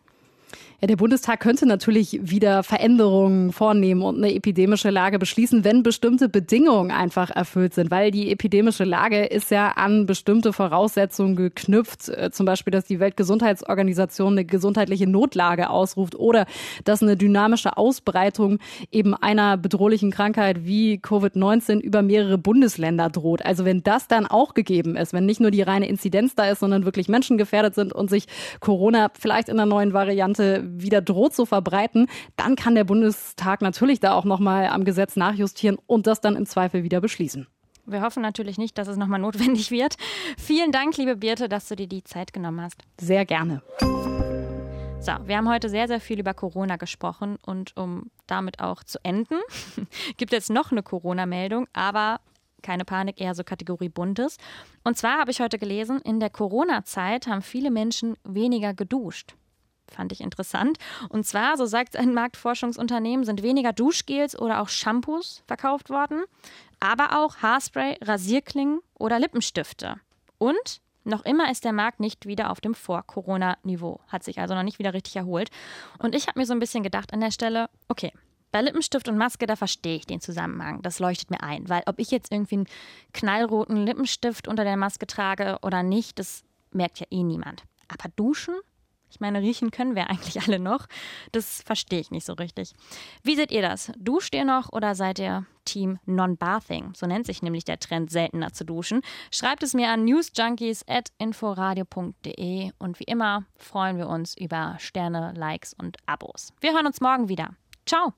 Ja, 0.81 0.87
der 0.87 0.97
Bundestag 0.97 1.41
könnte 1.41 1.67
natürlich 1.67 2.19
wieder 2.23 2.63
Veränderungen 2.63 3.53
vornehmen 3.53 4.01
und 4.01 4.17
eine 4.17 4.35
epidemische 4.35 4.89
Lage 4.89 5.19
beschließen, 5.19 5.63
wenn 5.63 5.83
bestimmte 5.83 6.31
Bedingungen 6.31 6.91
einfach 6.91 7.29
erfüllt 7.29 7.75
sind, 7.75 7.91
weil 7.91 8.11
die 8.11 8.33
epidemische 8.33 8.85
Lage 8.85 9.27
ist 9.27 9.51
ja 9.51 9.73
an 9.73 10.07
bestimmte 10.07 10.55
Voraussetzungen 10.55 11.37
geknüpft, 11.37 12.09
äh, 12.09 12.31
zum 12.31 12.47
Beispiel, 12.47 12.71
dass 12.71 12.87
die 12.87 12.99
Weltgesundheitsorganisation 12.99 14.33
eine 14.33 14.47
gesundheitliche 14.47 15.07
Notlage 15.07 15.69
ausruft 15.69 16.15
oder 16.15 16.47
dass 16.85 17.03
eine 17.03 17.19
dynamische 17.19 17.77
Ausbreitung 17.77 18.59
eben 18.91 19.15
einer 19.15 19.59
bedrohlichen 19.59 20.11
Krankheit 20.11 20.65
wie 20.65 20.95
Covid-19 20.97 21.81
über 21.81 22.01
mehrere 22.01 22.39
Bundesländer 22.39 23.11
droht. 23.11 23.45
Also 23.45 23.67
wenn 23.67 23.83
das 23.83 24.09
dann 24.09 24.27
auch 24.27 24.55
gegeben 24.55 24.97
ist, 24.97 25.13
wenn 25.13 25.27
nicht 25.27 25.41
nur 25.41 25.51
die 25.51 25.61
reine 25.61 25.89
Inzidenz 25.89 26.35
da 26.35 26.49
ist, 26.49 26.61
sondern 26.61 26.87
wirklich 26.87 27.11
Menschen 27.11 27.37
gefährdet 27.37 27.75
sind 27.75 27.93
und 27.93 28.09
sich 28.09 28.29
Corona 28.61 29.11
vielleicht 29.19 29.51
in 29.51 29.61
einer 29.61 29.67
neuen 29.67 29.93
Variante 29.93 30.40
wieder 30.41 31.01
droht 31.01 31.35
zu 31.35 31.47
verbreiten, 31.47 32.09
dann 32.37 32.57
kann 32.57 32.75
der 32.75 32.85
Bundestag 32.85 33.63
natürlich 33.63 34.01
da 34.01 34.15
auch 34.15 34.25
nochmal 34.25 34.67
am 34.67 34.85
Gesetz 34.85 35.17
nachjustieren 35.17 35.79
und 35.87 36.07
das 36.07 36.21
dann 36.21 36.37
im 36.37 36.47
Zweifel 36.47 36.83
wieder 36.83 37.01
beschließen. 37.01 37.47
Wir 37.87 38.03
hoffen 38.03 38.23
natürlich 38.23 38.59
nicht, 38.59 38.79
dass 38.79 38.89
es 38.89 38.97
nochmal 38.97 39.21
notwendig 39.21 39.71
wird. 39.71 39.97
Vielen 40.39 40.71
Dank, 40.71 40.97
liebe 40.97 41.17
Birte, 41.17 41.49
dass 41.49 41.69
du 41.69 41.77
dir 41.77 41.89
die 41.89 42.05
Zeit 42.05 42.33
genommen 42.33 42.61
hast. 42.61 42.83
Sehr 43.01 43.25
gerne. 43.25 43.63
So, 45.01 45.13
wir 45.25 45.39
haben 45.39 45.49
heute 45.49 45.71
sehr, 45.71 45.89
sehr 45.89 46.01
viel 46.01 46.21
über 46.21 46.35
Corona 46.35 46.77
gesprochen 46.77 47.39
und 47.47 47.77
um 47.77 48.11
damit 48.27 48.61
auch 48.61 48.85
zu 48.85 48.99
enden, 49.03 49.39
gibt 50.19 50.35
es 50.35 50.51
noch 50.51 50.73
eine 50.73 50.83
Corona-Meldung, 50.83 51.67
aber 51.73 52.21
keine 52.63 52.85
Panik, 52.85 53.19
eher 53.19 53.35
so 53.35 53.43
Kategorie 53.43 53.89
Buntes. 53.89 54.37
Und 54.85 54.99
zwar 54.99 55.19
habe 55.19 55.31
ich 55.31 55.41
heute 55.41 55.59
gelesen, 55.59 56.01
in 56.03 56.21
der 56.21 56.29
Corona-Zeit 56.29 57.27
haben 57.27 57.41
viele 57.41 57.71
Menschen 57.71 58.17
weniger 58.25 58.75
geduscht 58.75 59.35
fand 59.91 60.13
ich 60.13 60.21
interessant. 60.21 60.79
Und 61.09 61.27
zwar, 61.27 61.57
so 61.57 61.67
sagt 61.67 61.97
ein 61.97 62.15
Marktforschungsunternehmen, 62.15 63.25
sind 63.25 63.43
weniger 63.43 63.73
Duschgels 63.73 64.39
oder 64.39 64.61
auch 64.61 64.69
Shampoos 64.69 65.43
verkauft 65.47 65.91
worden, 65.91 66.23
aber 66.81 67.19
auch 67.19 67.37
Haarspray, 67.39 67.99
Rasierklingen 68.03 68.81
oder 68.95 69.19
Lippenstifte. 69.19 69.97
Und 70.39 70.81
noch 71.05 71.25
immer 71.25 71.51
ist 71.51 71.65
der 71.65 71.73
Markt 71.73 72.01
nicht 72.01 72.27
wieder 72.27 72.51
auf 72.51 72.61
dem 72.61 72.75
Vor-Corona-Niveau, 72.75 74.01
hat 74.09 74.23
sich 74.23 74.39
also 74.39 74.55
noch 74.55 74.63
nicht 74.63 74.79
wieder 74.79 74.95
richtig 74.95 75.17
erholt. 75.17 75.51
Und 75.99 76.15
ich 76.15 76.27
habe 76.27 76.39
mir 76.39 76.47
so 76.47 76.53
ein 76.53 76.61
bisschen 76.61 76.83
gedacht 76.83 77.13
an 77.13 77.21
der 77.21 77.31
Stelle, 77.31 77.69
okay, 77.89 78.13
bei 78.53 78.63
Lippenstift 78.63 79.09
und 79.09 79.17
Maske, 79.17 79.47
da 79.47 79.57
verstehe 79.57 79.97
ich 79.97 80.07
den 80.07 80.21
Zusammenhang. 80.21 80.83
Das 80.83 80.99
leuchtet 80.99 81.31
mir 81.31 81.43
ein. 81.43 81.69
Weil 81.69 81.83
ob 81.87 81.99
ich 81.99 82.11
jetzt 82.11 82.33
irgendwie 82.33 82.57
einen 82.57 82.69
knallroten 83.13 83.87
Lippenstift 83.87 84.49
unter 84.49 84.65
der 84.65 84.77
Maske 84.77 85.07
trage 85.07 85.59
oder 85.63 85.83
nicht, 85.83 86.19
das 86.19 86.43
merkt 86.73 86.99
ja 87.01 87.07
eh 87.11 87.23
niemand. 87.23 87.63
Aber 87.89 88.11
duschen? 88.17 88.55
Ich 89.11 89.21
meine, 89.21 89.41
riechen 89.41 89.71
können 89.71 89.95
wir 89.95 90.11
eigentlich 90.11 90.43
alle 90.43 90.59
noch. 90.59 90.87
Das 91.33 91.63
verstehe 91.63 92.01
ich 92.01 92.11
nicht 92.11 92.27
so 92.27 92.35
richtig. 92.35 92.73
Wie 93.23 93.37
seht 93.37 93.53
ihr 93.53 93.63
das? 93.63 93.91
Duscht 93.99 94.35
ihr 94.35 94.45
noch 94.45 94.71
oder 94.73 94.95
seid 94.95 95.19
ihr 95.19 95.47
Team 95.65 95.99
Non-Bathing? 96.07 96.93
So 96.95 97.07
nennt 97.07 97.25
sich 97.27 97.43
nämlich 97.43 97.65
der 97.65 97.79
Trend, 97.79 98.11
seltener 98.11 98.53
zu 98.53 98.65
duschen. 98.65 99.03
Schreibt 99.33 99.63
es 99.63 99.75
mir 99.75 99.91
an 99.91 100.05
newsjunkies.inforadio.de 100.05 102.73
und 102.79 103.01
wie 103.01 103.05
immer 103.05 103.45
freuen 103.59 103.99
wir 103.99 104.09
uns 104.09 104.37
über 104.37 104.77
Sterne, 104.79 105.33
Likes 105.37 105.75
und 105.75 105.99
Abos. 106.07 106.53
Wir 106.61 106.73
hören 106.73 106.87
uns 106.87 107.01
morgen 107.01 107.29
wieder. 107.29 107.51
Ciao! 107.87 108.13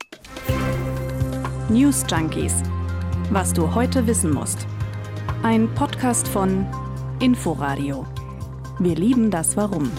News 1.69 2.03
Junkies. 2.09 2.61
Was 3.31 3.53
du 3.53 3.73
heute 3.73 4.05
wissen 4.05 4.31
musst. 4.31 4.67
Ein 5.43 5.73
Podcast 5.73 6.27
von 6.27 6.67
Inforadio. 7.19 8.05
Wir 8.79 8.95
lieben 8.95 9.31
das 9.31 9.55
Warum. 9.55 9.89